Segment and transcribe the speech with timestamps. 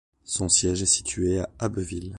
[0.23, 2.09] Son siège est situé à Abbeville.